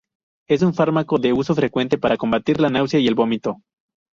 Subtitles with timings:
[0.49, 3.57] Es un fármaco de uso frecuente para combatir la náusea y el vómito.